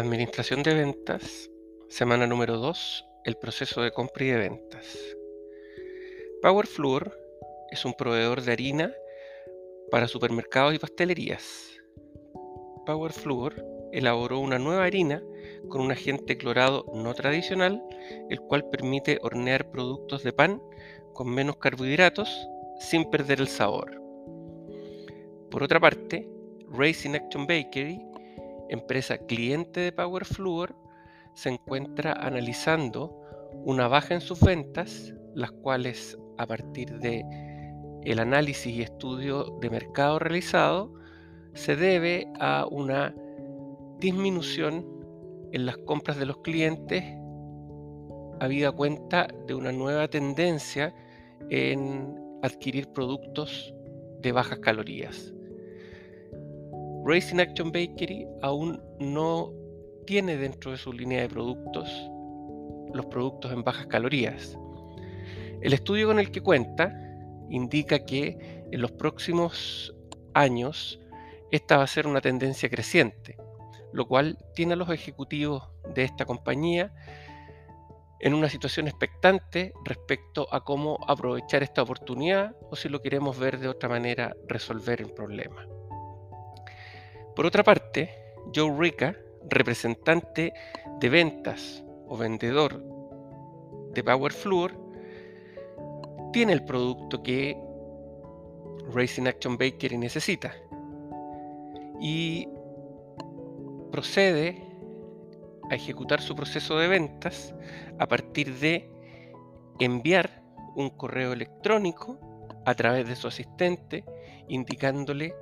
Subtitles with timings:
[0.00, 1.50] Administración de ventas,
[1.90, 4.96] semana número 2, el proceso de compra y de ventas.
[6.40, 7.14] Power Flour
[7.70, 8.94] es un proveedor de harina
[9.90, 11.78] para supermercados y pastelerías.
[12.86, 15.22] Power Flour elaboró una nueva harina
[15.68, 17.82] con un agente clorado no tradicional,
[18.30, 20.62] el cual permite hornear productos de pan
[21.12, 22.34] con menos carbohidratos
[22.80, 24.00] sin perder el sabor.
[25.50, 26.26] Por otra parte,
[26.70, 28.09] Racing Action Bakery
[28.70, 30.74] empresa cliente de Power Fluor,
[31.34, 33.16] se encuentra analizando
[33.64, 37.24] una baja en sus ventas, las cuales a partir de
[38.04, 40.94] el análisis y estudio de mercado realizado
[41.54, 43.14] se debe a una
[43.98, 44.86] disminución
[45.52, 47.04] en las compras de los clientes
[48.40, 50.94] habida cuenta de una nueva tendencia
[51.50, 53.74] en adquirir productos
[54.20, 55.32] de bajas calorías.
[57.10, 59.52] Racing Action Bakery aún no
[60.06, 61.90] tiene dentro de su línea de productos
[62.94, 64.56] los productos en bajas calorías.
[65.60, 66.94] El estudio con el que cuenta
[67.48, 69.92] indica que en los próximos
[70.34, 71.00] años
[71.50, 73.36] esta va a ser una tendencia creciente,
[73.92, 76.94] lo cual tiene a los ejecutivos de esta compañía
[78.20, 83.58] en una situación expectante respecto a cómo aprovechar esta oportunidad o si lo queremos ver
[83.58, 85.66] de otra manera, resolver el problema.
[87.40, 88.10] Por otra parte,
[88.54, 89.16] Joe Rica,
[89.48, 90.52] representante
[91.00, 92.84] de ventas o vendedor
[93.94, 94.74] de Power Fluor,
[96.34, 97.56] tiene el producto que
[98.92, 100.52] Racing Action Bakery necesita
[101.98, 102.46] y
[103.90, 104.62] procede
[105.70, 107.54] a ejecutar su proceso de ventas
[107.98, 108.92] a partir de
[109.78, 110.42] enviar
[110.76, 112.20] un correo electrónico
[112.66, 114.04] a través de su asistente
[114.46, 115.34] indicándole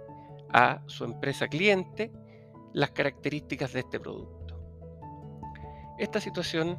[0.52, 2.12] a su empresa cliente
[2.72, 4.60] las características de este producto.
[5.98, 6.78] Esta situación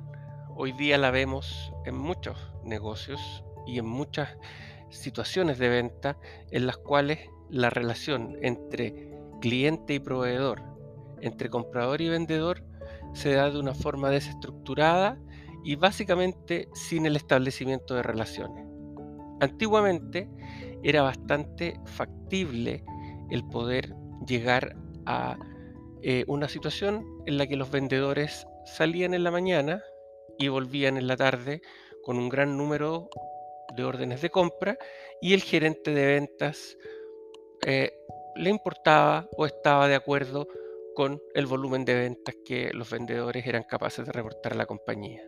[0.55, 4.37] hoy día la vemos en muchos negocios y en muchas
[4.89, 6.17] situaciones de venta
[6.51, 9.11] en las cuales la relación entre
[9.41, 10.61] cliente y proveedor,
[11.21, 12.63] entre comprador y vendedor,
[13.13, 15.19] se da de una forma desestructurada
[15.63, 18.65] y básicamente sin el establecimiento de relaciones.
[19.41, 20.29] Antiguamente
[20.83, 22.83] era bastante factible
[23.29, 23.93] el poder
[24.27, 24.75] llegar
[25.05, 25.37] a
[26.01, 29.83] eh, una situación en la que los vendedores salían en la mañana
[30.37, 31.61] y volvían en la tarde
[32.03, 33.09] con un gran número
[33.75, 34.77] de órdenes de compra
[35.21, 36.77] y el gerente de ventas
[37.65, 37.91] eh,
[38.35, 40.47] le importaba o estaba de acuerdo
[40.95, 45.21] con el volumen de ventas que los vendedores eran capaces de reportar a la compañía.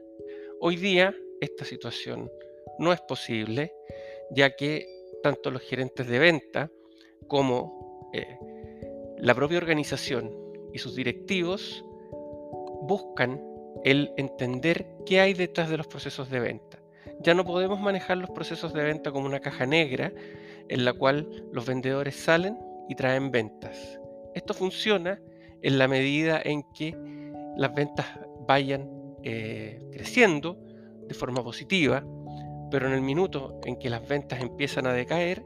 [0.60, 2.32] Hoy día esta situación
[2.80, 3.74] no es posible,
[4.32, 4.86] ya que
[5.24, 6.72] tanto los gerentes de venta
[7.28, 8.38] como eh,
[9.18, 10.32] la propia organización
[10.74, 11.86] y sus directivos
[12.82, 13.42] buscan
[13.84, 16.80] el entender qué hay detrás de los procesos de venta.
[17.20, 20.12] Ya no podemos manejar los procesos de venta como una caja negra
[20.70, 22.58] en la cual los vendedores salen
[22.90, 24.00] y traen ventas.
[24.34, 25.20] Esto funciona
[25.62, 26.96] en la medida en que
[27.58, 28.08] las ventas
[28.48, 28.90] vayan
[29.24, 30.58] eh, creciendo
[31.08, 32.04] de forma positiva,
[32.72, 35.44] pero en el minuto en que las ventas empiezan a decaer,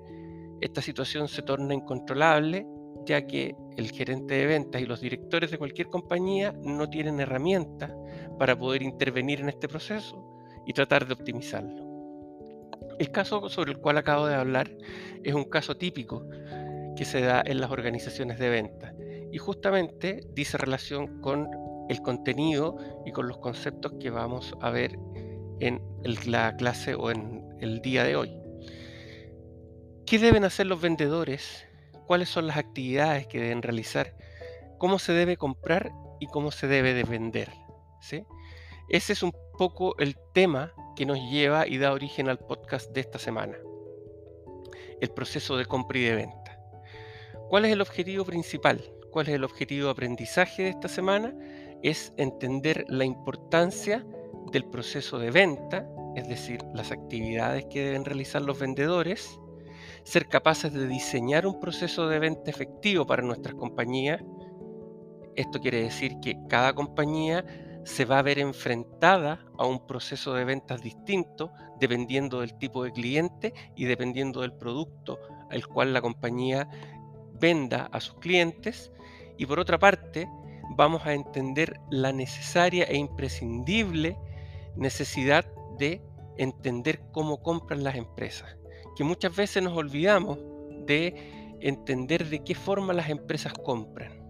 [0.61, 2.65] esta situación se torna incontrolable
[3.05, 7.91] ya que el gerente de ventas y los directores de cualquier compañía no tienen herramientas
[8.39, 10.25] para poder intervenir en este proceso
[10.65, 11.85] y tratar de optimizarlo.
[12.97, 14.71] El caso sobre el cual acabo de hablar
[15.23, 16.25] es un caso típico
[16.95, 18.93] que se da en las organizaciones de ventas
[19.31, 21.47] y justamente dice relación con
[21.89, 24.97] el contenido y con los conceptos que vamos a ver
[25.59, 25.81] en
[26.25, 28.44] la clase o en el día de hoy.
[30.05, 31.65] ¿Qué deben hacer los vendedores?
[32.05, 34.13] ¿Cuáles son las actividades que deben realizar?
[34.77, 37.51] ¿Cómo se debe comprar y cómo se debe de vender?
[38.87, 43.01] Ese es un poco el tema que nos lleva y da origen al podcast de
[43.01, 43.57] esta semana.
[45.01, 46.59] El proceso de compra y de venta.
[47.49, 48.83] ¿Cuál es el objetivo principal?
[49.11, 51.33] ¿Cuál es el objetivo de aprendizaje de esta semana?
[51.81, 54.05] Es entender la importancia
[54.51, 59.39] del proceso de venta, es decir, las actividades que deben realizar los vendedores,
[60.05, 64.21] ser capaces de diseñar un proceso de venta efectivo para nuestras compañías.
[65.35, 67.43] Esto quiere decir que cada compañía
[67.83, 72.91] se va a ver enfrentada a un proceso de ventas distinto dependiendo del tipo de
[72.91, 75.19] cliente y dependiendo del producto
[75.49, 76.69] al cual la compañía
[77.33, 78.91] venda a sus clientes.
[79.37, 80.29] Y por otra parte,
[80.77, 84.17] vamos a entender la necesaria e imprescindible
[84.75, 85.45] necesidad
[85.79, 86.01] de
[86.37, 88.55] entender cómo compran las empresas
[88.95, 90.39] que muchas veces nos olvidamos
[90.85, 94.23] de entender de qué forma las empresas compran.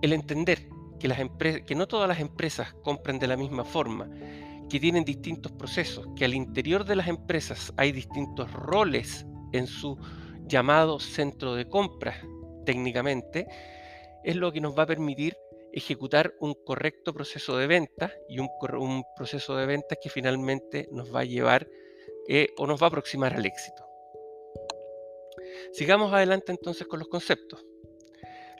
[0.00, 0.68] el entender
[0.98, 4.08] que, no todas las empresas compran de la misma forma,
[4.68, 9.96] que tienen distintos procesos, que al interior de las empresas hay distintos roles en su
[10.46, 12.16] llamado centro de compras
[12.66, 13.46] técnicamente,
[14.24, 15.36] es lo que nos va a permitir
[15.72, 18.48] ejecutar un correcto proceso de venta y un,
[19.16, 21.68] proceso de ventas que finalmente nos va a llevar
[22.28, 23.84] eh, o nos va a aproximar al éxito.
[25.72, 27.64] Sigamos adelante entonces con los conceptos.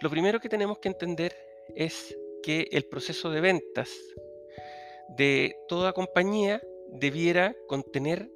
[0.00, 1.36] Lo primero que tenemos que entender
[1.74, 3.90] es que el proceso de ventas
[5.16, 6.62] de toda compañía
[6.92, 8.30] debiera contener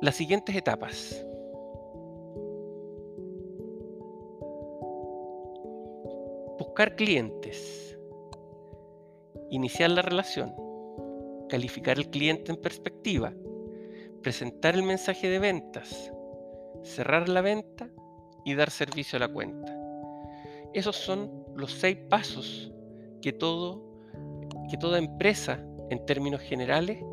[0.00, 1.24] las siguientes etapas.
[6.58, 7.98] Buscar clientes,
[9.50, 10.54] iniciar la relación,
[11.48, 13.34] calificar al cliente en perspectiva,
[14.26, 16.12] presentar el mensaje de ventas,
[16.82, 17.88] cerrar la venta
[18.44, 19.72] y dar servicio a la cuenta.
[20.74, 22.72] Esos son los seis pasos
[23.22, 24.00] que, todo,
[24.68, 27.04] que toda empresa, en términos generales,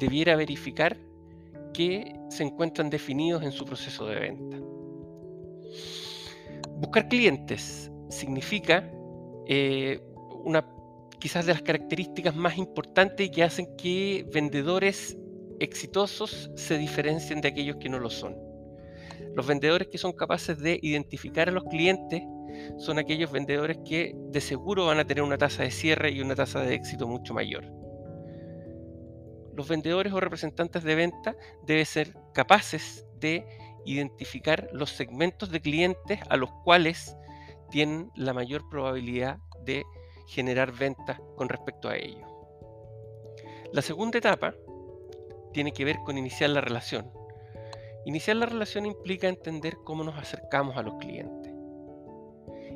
[0.00, 0.96] debiera verificar
[1.74, 4.56] que se encuentran definidos en su proceso de venta.
[6.78, 8.90] Buscar clientes significa
[9.46, 10.00] eh,
[10.42, 10.66] una
[11.18, 15.18] quizás de las características más importantes que hacen que vendedores
[15.62, 18.36] exitosos se diferencien de aquellos que no lo son.
[19.34, 22.22] Los vendedores que son capaces de identificar a los clientes
[22.78, 26.34] son aquellos vendedores que de seguro van a tener una tasa de cierre y una
[26.34, 27.64] tasa de éxito mucho mayor.
[29.54, 31.36] Los vendedores o representantes de venta
[31.66, 33.44] deben ser capaces de
[33.84, 37.16] identificar los segmentos de clientes a los cuales
[37.70, 39.84] tienen la mayor probabilidad de
[40.26, 42.28] generar ventas con respecto a ellos.
[43.72, 44.54] La segunda etapa
[45.52, 47.10] tiene que ver con iniciar la relación.
[48.04, 51.52] Iniciar la relación implica entender cómo nos acercamos a los clientes.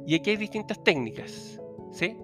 [0.06, 2.16] Y aquí hay distintas técnicas, ¿sí?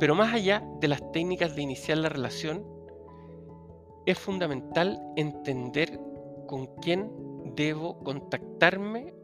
[0.00, 2.66] Pero más allá de las técnicas de iniciar la relación,
[4.06, 6.00] es fundamental entender
[6.48, 7.12] con quién
[7.54, 9.14] debo contactarme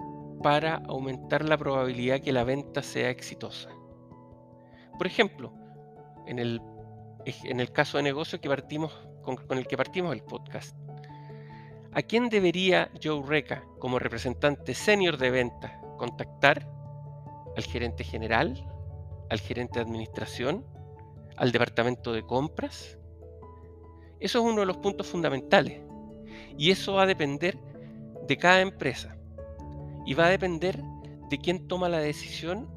[0.43, 3.71] para aumentar la probabilidad que la venta sea exitosa.
[4.97, 5.53] Por ejemplo,
[6.27, 6.61] en el,
[7.25, 10.77] en el caso de negocio que partimos, con, el que partimos el podcast,
[11.93, 16.69] ¿a quién debería Joe Reca, como representante senior de venta, contactar?
[17.57, 18.65] ¿Al gerente general?
[19.31, 20.65] ¿Al gerente de administración?
[21.37, 22.99] ¿Al departamento de compras?
[24.21, 25.83] Eso es uno de los puntos fundamentales.
[26.57, 27.59] Y eso va a depender
[28.27, 29.17] de cada empresa.
[30.07, 30.81] Y va a depender
[31.31, 32.69] de quién toma la decisión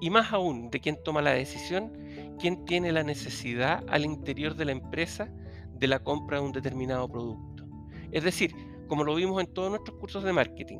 [0.00, 1.92] y más aún de quién toma la decisión,
[2.38, 5.30] quién tiene la necesidad al interior de la empresa
[5.80, 7.66] de la compra de un determinado producto.
[8.12, 8.52] Es decir,
[8.86, 10.78] como lo vimos en todos nuestros cursos de marketing,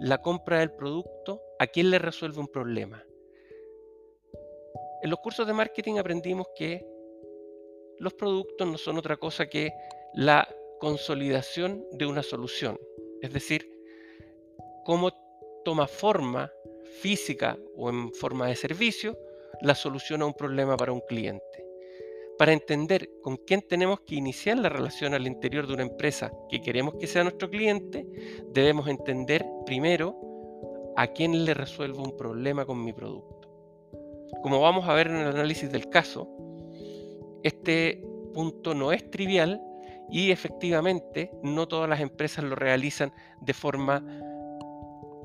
[0.00, 3.04] la compra del producto, ¿a quién le resuelve un problema?
[5.02, 6.84] En los cursos de marketing aprendimos que
[7.98, 9.72] los productos no son otra cosa que
[10.14, 10.46] la
[10.78, 12.78] consolidación de una solución.
[13.22, 13.70] Es decir,
[14.84, 15.10] cómo
[15.64, 16.50] toma forma
[17.00, 19.16] física o en forma de servicio
[19.62, 21.49] la solución a un problema para un cliente.
[22.40, 26.62] Para entender con quién tenemos que iniciar la relación al interior de una empresa que
[26.62, 28.06] queremos que sea nuestro cliente,
[28.54, 30.16] debemos entender primero
[30.96, 33.46] a quién le resuelvo un problema con mi producto.
[34.42, 36.30] Como vamos a ver en el análisis del caso,
[37.42, 39.60] este punto no es trivial
[40.10, 44.02] y efectivamente no todas las empresas lo realizan de forma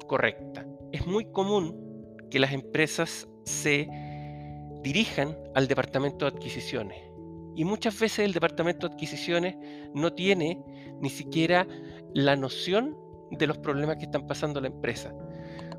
[0.05, 0.67] correcta.
[0.91, 3.87] Es muy común que las empresas se
[4.85, 7.01] dirijan al departamento de adquisiciones.
[7.55, 9.55] Y muchas veces el departamento de adquisiciones
[9.95, 10.63] no tiene
[11.01, 11.65] ni siquiera
[12.13, 12.95] la noción
[13.31, 15.11] de los problemas que están pasando la empresa.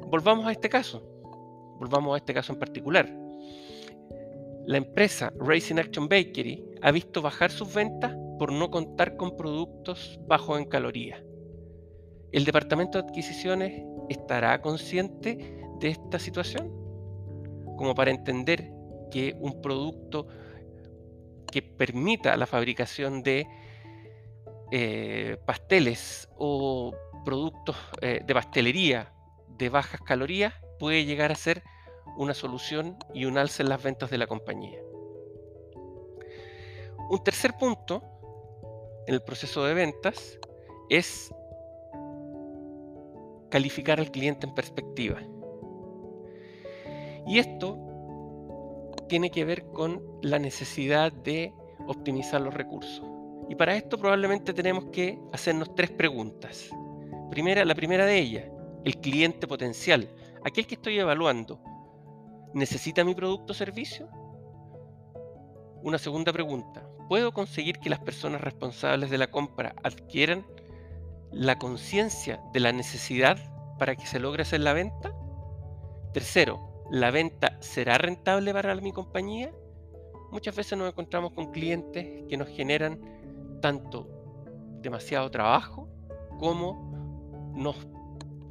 [0.09, 1.05] Volvamos a este caso.
[1.79, 3.09] Volvamos a este caso en particular.
[4.67, 10.19] La empresa Racing Action Bakery ha visto bajar sus ventas por no contar con productos
[10.27, 11.23] bajos en calorías.
[12.33, 16.73] ¿El departamento de adquisiciones estará consciente de esta situación?
[17.77, 18.76] Como para entender
[19.11, 20.27] que un producto
[21.51, 23.47] que permita la fabricación de
[24.73, 26.93] eh, pasteles o
[27.25, 29.13] productos eh, de pastelería
[29.49, 31.63] de bajas calorías puede llegar a ser
[32.17, 34.79] una solución y un alce en las ventas de la compañía.
[37.09, 38.03] Un tercer punto
[39.07, 40.39] en el proceso de ventas
[40.89, 41.33] es
[43.51, 45.21] calificar al cliente en perspectiva.
[47.27, 47.86] Y esto
[49.09, 51.53] tiene que ver con la necesidad de
[51.87, 53.05] optimizar los recursos.
[53.49, 56.71] Y para esto probablemente tenemos que hacernos tres preguntas.
[57.31, 58.45] Primera, la primera de ellas,
[58.85, 60.09] el cliente potencial,
[60.45, 61.61] aquel que estoy evaluando,
[62.55, 64.09] necesita mi producto o servicio?
[65.83, 70.45] Una segunda pregunta, ¿puedo conseguir que las personas responsables de la compra adquieran
[71.31, 73.39] la conciencia de la necesidad
[73.79, 75.13] para que se logre hacer la venta?
[76.13, 79.53] Tercero, ¿la venta será rentable para mi compañía?
[80.31, 83.01] Muchas veces nos encontramos con clientes que nos generan
[83.61, 84.09] tanto
[84.81, 85.89] demasiado trabajo
[86.39, 87.77] como nos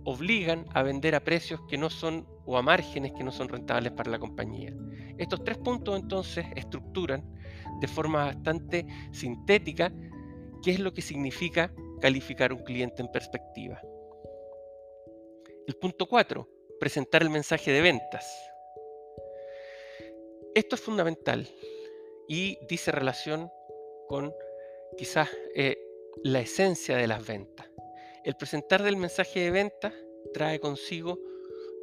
[0.04, 3.92] obligan a vender a precios que no son o a márgenes que no son rentables
[3.92, 4.74] para la compañía.
[5.18, 7.24] Estos tres puntos entonces estructuran
[7.80, 9.92] de forma bastante sintética
[10.62, 13.80] qué es lo que significa calificar un cliente en perspectiva.
[15.68, 16.48] El punto 4,
[16.79, 18.25] presentar el mensaje de ventas.
[20.53, 21.48] Esto es fundamental
[22.27, 23.51] y dice relación
[24.08, 24.34] con
[24.98, 25.77] quizás eh,
[26.24, 27.67] la esencia de las ventas.
[28.24, 29.94] El presentar del mensaje de ventas
[30.34, 31.20] trae consigo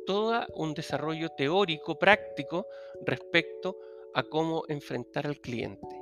[0.06, 2.66] todo un desarrollo teórico, práctico,
[3.04, 3.78] respecto
[4.14, 6.00] a cómo enfrentar al cliente.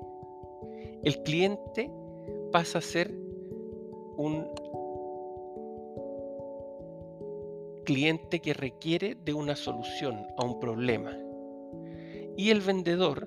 [1.03, 1.91] El cliente
[2.53, 4.51] pasa a ser un
[7.91, 11.11] cliente que requiere de una solución a un problema.
[12.37, 13.27] Y el vendedor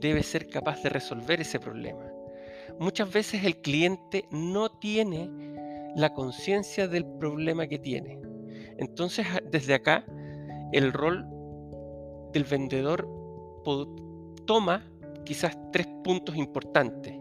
[0.00, 2.10] debe ser capaz de resolver ese problema.
[2.80, 5.28] Muchas veces el cliente no tiene
[5.94, 8.18] la conciencia del problema que tiene.
[8.78, 10.06] Entonces, desde acá,
[10.72, 11.26] el rol
[12.32, 13.06] del vendedor
[14.46, 14.90] toma
[15.26, 17.14] quizás tres puntos importantes,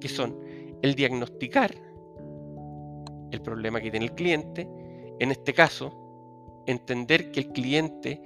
[0.00, 0.38] que son
[0.80, 1.74] el diagnosticar
[3.32, 4.68] el problema que tiene el cliente,
[5.18, 6.03] en este caso,
[6.66, 8.20] entender que el cliente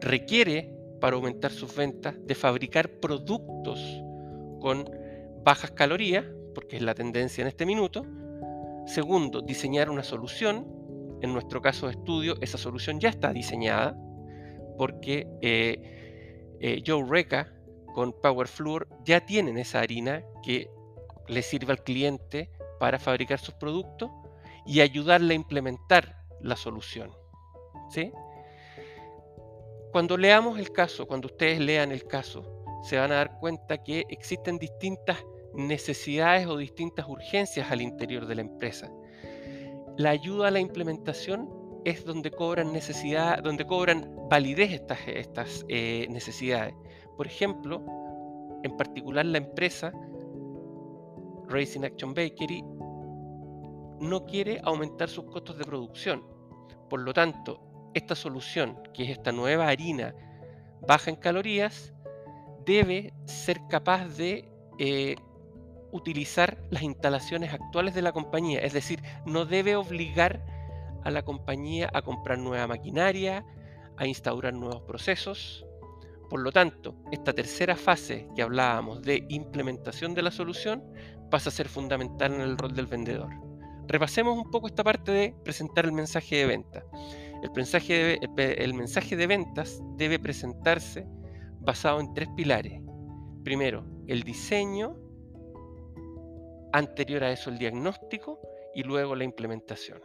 [0.00, 3.80] requiere para aumentar sus ventas de fabricar productos
[4.60, 4.88] con
[5.42, 6.24] bajas calorías,
[6.54, 8.04] porque es la tendencia en este minuto.
[8.86, 10.66] Segundo, diseñar una solución.
[11.22, 13.96] En nuestro caso de estudio, esa solución ya está diseñada,
[14.78, 17.52] porque eh, eh, Joe Reca
[17.94, 18.48] con Power
[19.04, 20.70] ya tienen esa harina que
[21.28, 24.10] le sirve al cliente para fabricar sus productos
[24.66, 27.19] y ayudarle a implementar la solución.
[29.92, 32.44] Cuando leamos el caso, cuando ustedes lean el caso,
[32.82, 35.18] se van a dar cuenta que existen distintas
[35.54, 38.90] necesidades o distintas urgencias al interior de la empresa.
[39.96, 41.50] La ayuda a la implementación
[41.84, 46.74] es donde cobran necesidad, donde cobran validez estas, estas eh, necesidades.
[47.16, 47.84] Por ejemplo,
[48.62, 49.92] en particular la empresa
[51.48, 52.62] Racing Action Bakery
[54.00, 56.24] no quiere aumentar sus costos de producción.
[56.88, 60.14] Por lo tanto, esta solución, que es esta nueva harina
[60.86, 61.92] baja en calorías,
[62.64, 65.16] debe ser capaz de eh,
[65.92, 68.60] utilizar las instalaciones actuales de la compañía.
[68.60, 70.44] Es decir, no debe obligar
[71.04, 73.44] a la compañía a comprar nueva maquinaria,
[73.96, 75.66] a instaurar nuevos procesos.
[76.28, 80.84] Por lo tanto, esta tercera fase que hablábamos de implementación de la solución
[81.30, 83.30] pasa a ser fundamental en el rol del vendedor.
[83.86, 86.84] Repasemos un poco esta parte de presentar el mensaje de venta.
[87.42, 91.06] El mensaje el mensaje de ventas debe presentarse
[91.60, 92.80] basado en tres pilares.
[93.44, 94.96] Primero, el diseño,
[96.72, 98.40] anterior a eso el diagnóstico
[98.74, 100.00] y luego la implementación.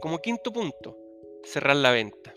[0.00, 0.98] Como quinto punto,
[1.44, 2.34] cerrar la venta.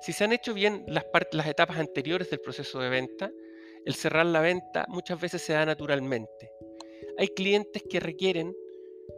[0.00, 3.30] Si se han hecho bien las, las etapas anteriores del proceso de venta,
[3.84, 6.52] el cerrar la venta muchas veces se da naturalmente.
[7.18, 8.54] Hay clientes que requieren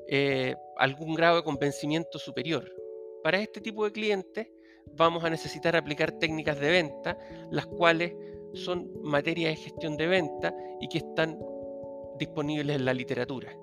[0.08, 2.64] eh, algún grado de convencimiento superior.
[3.22, 4.48] Para este tipo de clientes
[4.96, 7.18] vamos a necesitar aplicar técnicas de venta,
[7.50, 8.14] las cuales
[8.54, 11.38] son materias de gestión de venta y que están
[12.18, 13.54] disponibles en la literatura.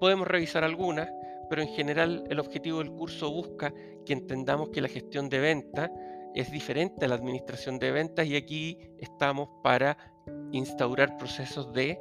[0.00, 1.08] Podemos revisar algunas,
[1.48, 3.72] pero en general el objetivo del curso busca
[4.04, 5.90] que entendamos que la gestión de venta
[6.34, 9.96] es diferente a la administración de ventas y aquí estamos para
[10.52, 11.98] instaurar procesos de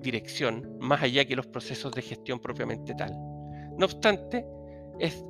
[0.00, 3.27] dirección más allá que los procesos de gestión propiamente tal.
[3.78, 4.44] No obstante,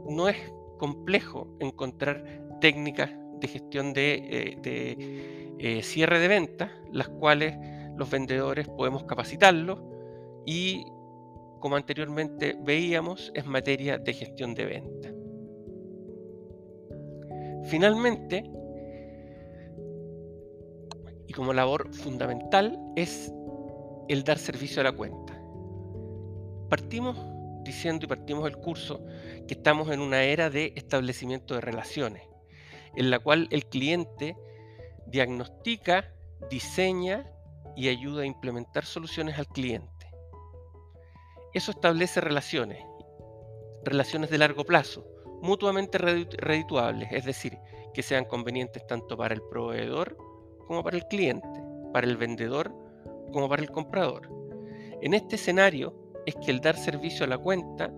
[0.08, 0.36] no es
[0.78, 2.24] complejo encontrar
[2.60, 4.14] técnicas de gestión de,
[4.64, 7.56] eh, eh, cierre de ventas, las cuales
[7.96, 9.80] los vendedores podemos capacitarlos
[10.46, 10.86] y,
[11.60, 15.12] como anteriormente veíamos, es materia de gestión de venta.
[17.64, 18.50] Finalmente,
[21.26, 23.30] y como labor fundamental, es
[24.08, 25.38] el dar servicio a la cuenta.
[26.70, 27.18] Partimos
[27.68, 29.04] diciendo y partimos el curso
[29.46, 32.22] que estamos en una era de establecimiento de relaciones,
[32.96, 34.36] en la cual el cliente
[35.06, 36.10] diagnostica,
[36.50, 37.30] diseña
[37.76, 40.10] y ayuda a implementar soluciones al cliente.
[41.52, 42.82] Eso establece relaciones,
[43.84, 45.06] relaciones de largo plazo,
[45.42, 47.58] mutuamente redituables, es decir,
[47.92, 50.16] que sean convenientes tanto para el proveedor
[50.66, 51.46] como para el cliente,
[51.92, 52.74] para el vendedor
[53.30, 54.30] como para el comprador.
[55.02, 57.92] En este escenario es que el dar servicio a la cuenta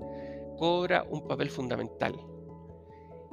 [0.58, 2.14] cobra un papel fundamental.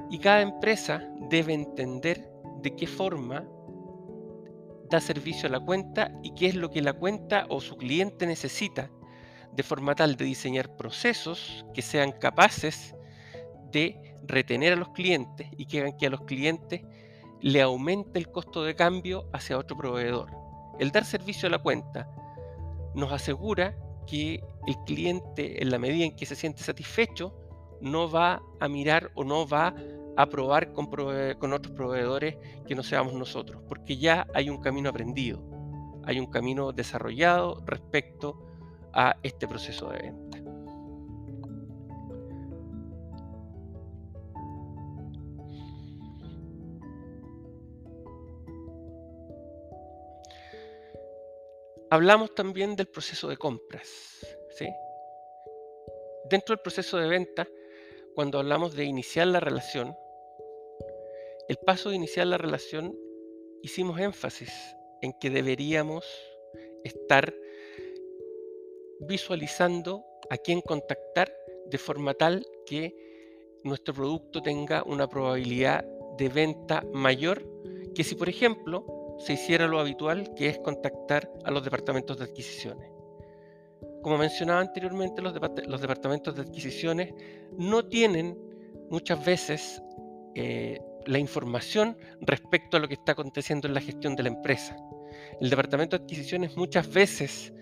[0.10, 2.30] Y cada empresa debe entender
[2.62, 3.46] de qué forma
[4.90, 8.26] da servicio a la cuenta y qué es lo que la cuenta o su cliente
[8.26, 8.90] necesita,
[9.52, 12.96] de forma tal de diseñar procesos que sean capaces
[13.72, 16.82] de retener a los clientes y que hagan que a los clientes
[17.42, 20.32] le aumente el costo de cambio hacia otro proveedor.
[20.80, 22.10] El dar servicio a la cuenta
[22.96, 23.76] nos asegura
[24.08, 27.34] que el cliente, en la medida en que se siente satisfecho,
[27.82, 29.76] no va a mirar o no va
[30.18, 30.88] a probar con,
[31.54, 32.38] otros proveedores
[32.68, 35.44] que no seamos nosotros, porque ya hay un camino aprendido,
[36.04, 38.44] hay un camino desarrollado respecto
[38.94, 40.27] a este proceso de venta.
[51.90, 53.88] Hablamos también del proceso de compras.
[54.58, 54.68] ¿sí?
[56.30, 57.48] Dentro del proceso de venta,
[58.14, 59.96] cuando hablamos de iniciar la relación,
[61.48, 62.98] el paso de iniciar la relación
[63.62, 64.52] hicimos énfasis
[65.02, 66.06] en que deberíamos
[66.84, 67.34] estar
[69.00, 71.34] visualizando a quién contactar
[71.68, 75.86] de forma tal que nuestro producto tenga una probabilidad
[76.18, 77.46] de venta mayor
[77.94, 78.86] que si, por ejemplo,
[79.20, 82.92] se hiciera lo habitual, que es contactar a los departamentos de adquisiciones.
[84.02, 85.34] Como mencionaba anteriormente, los,
[85.82, 87.14] departamentos de adquisiciones
[87.58, 88.38] no tienen
[88.90, 89.82] muchas veces
[90.36, 94.78] eh, la información respecto a lo que está aconteciendo en la gestión de la empresa.
[95.42, 97.54] El departamento de adquisiciones muchas veces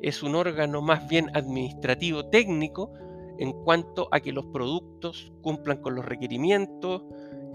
[0.00, 2.92] es un órgano más bien administrativo técnico
[3.38, 7.02] en cuanto a que los productos cumplan con los requerimientos,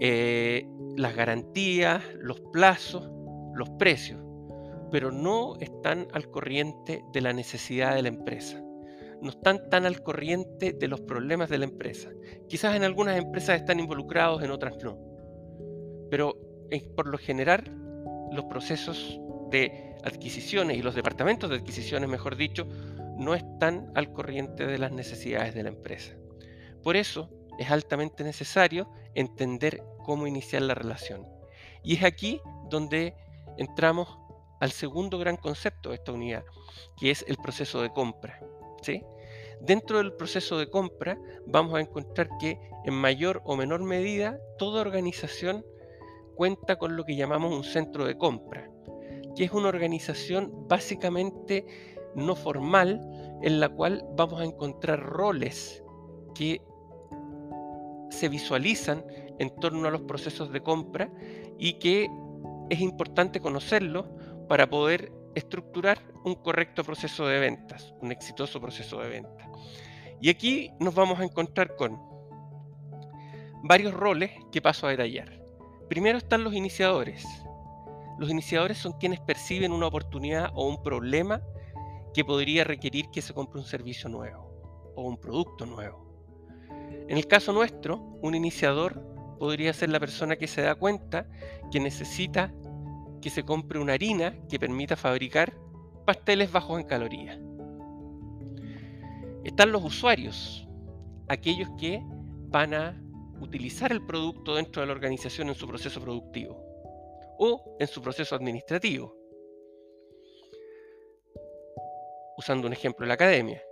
[0.00, 3.10] eh, las garantías, los plazos
[3.56, 4.20] los precios,
[4.90, 8.62] pero no están al corriente de la necesidad de la empresa.
[9.20, 12.10] No están tan al corriente de los problemas de la empresa.
[12.48, 14.98] Quizás en algunas empresas están involucrados, en otras no.
[16.10, 16.36] Pero
[16.70, 17.64] eh, por lo general,
[18.30, 19.18] los procesos
[19.50, 22.66] de adquisiciones y los departamentos de adquisiciones, mejor dicho,
[23.16, 26.14] no están al corriente de las necesidades de la empresa.
[26.82, 31.26] Por eso es altamente necesario entender cómo iniciar la relación.
[31.82, 33.14] Y es aquí donde
[33.56, 34.18] entramos
[34.60, 36.44] al segundo gran concepto de esta unidad,
[36.96, 38.40] que es el proceso de compra.
[38.82, 39.02] ¿sí?
[39.60, 44.80] Dentro del proceso de compra vamos a encontrar que en mayor o menor medida toda
[44.80, 45.64] organización
[46.34, 48.70] cuenta con lo que llamamos un centro de compra,
[49.34, 51.66] que es una organización básicamente
[52.14, 53.00] no formal
[53.42, 55.82] en la cual vamos a encontrar roles
[56.34, 56.62] que
[58.10, 59.04] se visualizan
[59.38, 61.10] en torno a los procesos de compra
[61.58, 62.08] y que
[62.70, 64.08] es importante conocerlo
[64.48, 69.50] para poder estructurar un correcto proceso de ventas, un exitoso proceso de venta.
[70.20, 72.00] Y aquí nos vamos a encontrar con
[73.62, 75.40] varios roles que paso a detallar.
[75.88, 77.24] Primero están los iniciadores.
[78.18, 81.42] Los iniciadores son quienes perciben una oportunidad o un problema
[82.14, 84.50] que podría requerir que se compre un servicio nuevo
[84.96, 86.06] o un producto nuevo.
[87.08, 91.26] En el caso nuestro, un iniciador podría ser la persona que se da cuenta
[91.70, 92.52] que necesita
[93.20, 95.54] que se compre una harina que permita fabricar
[96.04, 97.38] pasteles bajos en calorías.
[99.44, 100.68] Están los usuarios,
[101.28, 102.02] aquellos que
[102.48, 103.02] van a
[103.40, 106.56] utilizar el producto dentro de la organización en su proceso productivo
[107.38, 109.14] o en su proceso administrativo.
[112.38, 113.62] Usando un ejemplo de la academia.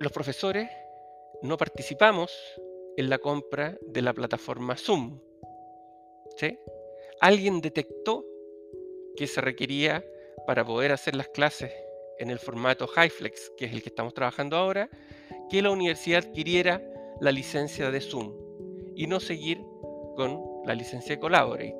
[0.00, 0.68] Los profesores
[1.42, 2.30] no participamos
[2.98, 5.20] en la compra de la plataforma Zoom.
[7.20, 8.24] Alguien detectó
[9.16, 10.04] que se requería
[10.48, 11.72] para poder hacer las clases
[12.18, 14.90] en el formato HiFlex, que es el que estamos trabajando ahora,
[15.48, 16.82] que la universidad adquiriera
[17.20, 18.34] la licencia de Zoom
[18.96, 19.58] y no seguir
[20.16, 21.76] con la licencia de Collaborate.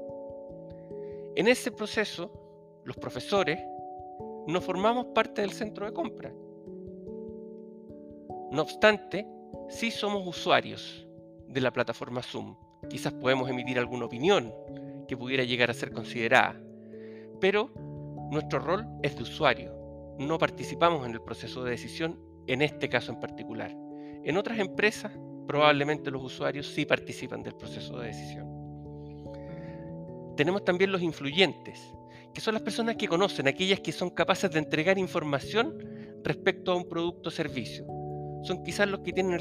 [1.35, 2.31] En ese proceso,
[2.85, 3.59] los profesores
[4.46, 6.33] no formamos parte del centro de compra.
[8.52, 9.26] No obstante,
[9.68, 11.08] sí somos usuarios
[11.49, 12.57] de la plataforma Zoom.
[12.89, 14.53] Quizás podemos emitir alguna opinión
[15.07, 16.61] que pudiera llegar a ser considerada,
[17.41, 17.71] pero
[18.31, 19.75] nuestro rol es de usuario.
[20.19, 23.75] No participamos en el proceso de decisión en este caso en particular.
[24.25, 25.13] En otras empresas,
[25.47, 28.47] probablemente los usuarios sí participan del proceso de decisión.
[30.37, 31.81] Tenemos también los influyentes,
[32.33, 35.77] que son las personas que conocen, aquellas que son capaces de entregar información
[36.23, 37.98] respecto a un producto o servicio
[38.49, 39.39] son quizás los que tienen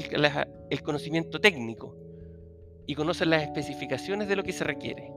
[0.70, 1.96] el, conocimiento técnico
[2.86, 5.10] y conocen las especificaciones de lo que se requiere.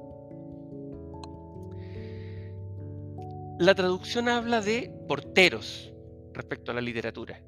[3.60, 5.94] La traducción habla de porteros
[6.32, 7.42] respecto a la literatura.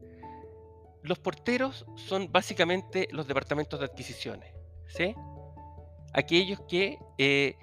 [1.01, 4.53] Los porteros son básicamente los departamentos de adquisiciones,
[4.87, 5.15] ¿sí?
[6.13, 7.55] Aquellos que eh,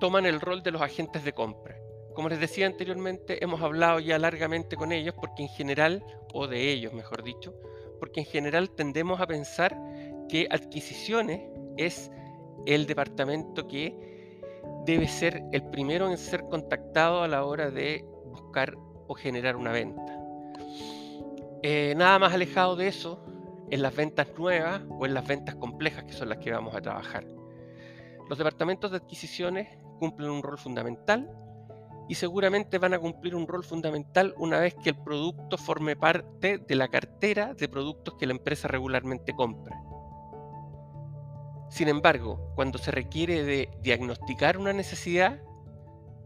[0.00, 1.77] toman el rol de los agentes de compra.
[2.18, 6.04] Como les decía anteriormente, hemos hablado ya largamente con ellos porque en general,
[6.34, 7.54] o de ellos mejor dicho,
[8.00, 9.80] porque en general tendemos a pensar
[10.28, 11.42] que adquisiciones
[11.76, 12.10] es
[12.66, 14.40] el departamento que
[14.84, 18.76] debe ser el primero en ser contactado a la hora de buscar
[19.06, 20.20] o generar una venta.
[21.62, 23.24] Eh, nada más alejado de eso
[23.70, 26.80] en las ventas nuevas o en las ventas complejas que son las que vamos a
[26.80, 27.24] trabajar.
[28.28, 29.68] Los departamentos de adquisiciones
[30.00, 31.30] cumplen un rol fundamental
[32.08, 36.58] y seguramente van a cumplir un rol fundamental una vez que el producto forme parte
[36.58, 39.78] de la cartera de productos que la empresa regularmente compra.
[41.70, 45.40] Sin embargo, cuando se requiere de diagnosticar una necesidad,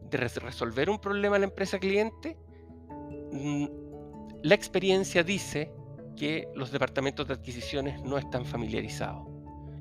[0.09, 2.39] de resolver un problema a la empresa cliente,
[3.33, 3.67] mm,
[4.43, 5.73] la experiencia dice
[6.17, 9.27] que los departamentos de adquisiciones no están familiarizados.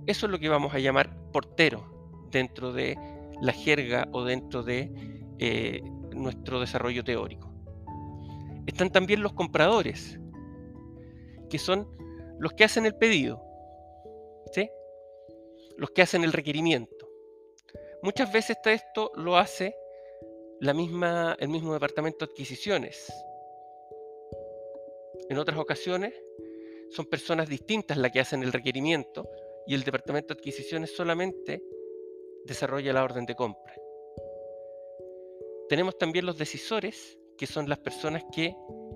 [0.08, 2.98] Eso es lo que vamos a llamar portero dentro de
[3.42, 5.82] la jerga o dentro de eh,
[6.14, 7.52] nuestro desarrollo teórico.
[8.68, 10.20] Están también los compradores,
[11.50, 11.88] que son
[12.38, 13.44] los que hacen el pedido,
[14.52, 14.70] ¿sí?
[15.78, 17.10] los que hacen el requerimiento.
[18.04, 19.76] Muchas veces esto lo hace
[20.60, 23.12] la misma, el mismo departamento de adquisiciones.
[25.28, 26.14] En otras ocasiones
[26.92, 29.28] son personas distintas las que hacen el requerimiento
[29.66, 31.64] y el departamento de adquisiciones solamente
[32.46, 33.81] desarrolla la orden de compra.
[35.72, 38.54] Tenemos también los decisores, que son las personas que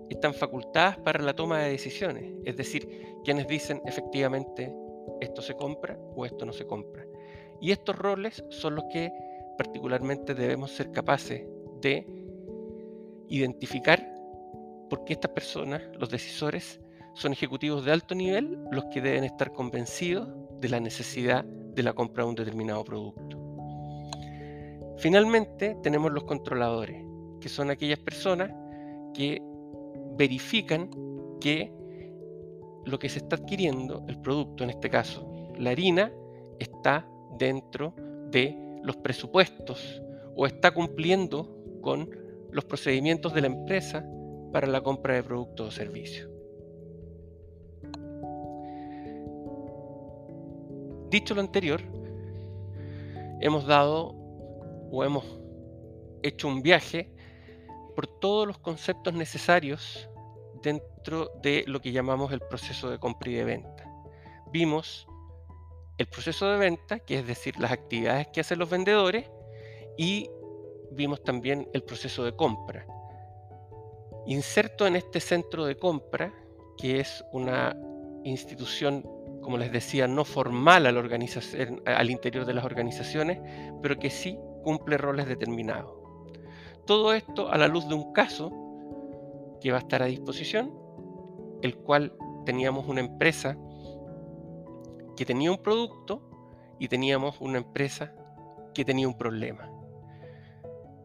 [0.10, 4.76] están facultadas para la toma de decisiones, es decir, quienes dicen efectivamente
[5.22, 7.06] esto se compra o esto no se compra.
[7.62, 9.10] Y estos roles son los que
[9.58, 11.48] particularmente debemos ser capaces
[11.80, 12.06] de
[13.30, 14.14] identificar
[14.90, 16.82] porque estas personas, los decisores,
[17.14, 20.28] son ejecutivos de alto nivel los que deben estar convencidos
[20.60, 23.45] de la necesidad de la compra de un determinado producto.
[24.98, 27.04] Finalmente, tenemos los controladores,
[27.42, 28.52] que son aquellas personas
[29.14, 29.42] que
[30.18, 30.90] verifican
[31.40, 31.72] que
[32.86, 36.12] lo que se está adquiriendo, el producto en este caso, la harina,
[36.60, 37.94] está dentro
[38.30, 40.02] de los presupuestos
[40.36, 41.50] o está cumpliendo
[41.82, 42.10] con
[42.52, 44.06] los procedimientos de la empresa
[44.52, 46.30] para la compra de productos o servicios.
[51.10, 51.82] Dicho lo anterior,
[53.42, 54.25] hemos dado
[54.92, 55.26] o hemos
[56.24, 57.12] hecho un viaje
[57.96, 60.10] por todos los conceptos necesarios
[60.62, 63.86] dentro de lo que llamamos el proceso de compra y de venta.
[64.52, 65.08] Vimos
[65.98, 69.30] el proceso de venta, que es decir, las actividades que hacen los vendedores,
[69.98, 70.30] y
[70.92, 72.86] vimos también el proceso de compra.
[74.26, 76.34] Inserto en este centro de compra,
[76.78, 77.76] que es una
[78.24, 79.04] institución
[79.46, 83.40] como les decía, no formal al, al interior de las organizaciones,
[83.80, 85.94] pero que sí cumple roles determinados.
[86.88, 88.52] Todo esto a la luz de un caso
[89.62, 90.74] que va a estar a disposición,
[91.62, 93.56] el cual teníamos una empresa
[95.16, 96.28] que tenía un producto
[96.80, 98.12] y teníamos una empresa
[98.74, 99.70] que tenía un problema.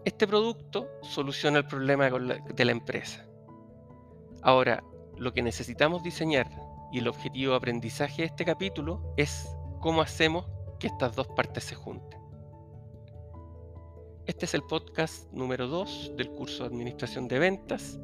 [0.07, 3.27] Este producto soluciona el problema de la empresa.
[4.43, 4.83] Ahora,
[5.19, 6.49] lo que necesitamos diseñar
[6.91, 10.47] y el objetivo de aprendizaje de este capítulo es cómo hacemos
[10.79, 12.20] que estas dos partes se junten.
[14.31, 17.99] Este es el podcast número 2 del curso de Administración de Ventas,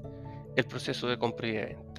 [0.57, 1.96] el proceso de compra y de venta.